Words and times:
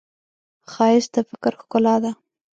ښایست 0.71 1.11
د 1.15 1.17
فکر 1.29 1.53
ښکلا 1.61 1.95
ده 2.03 2.11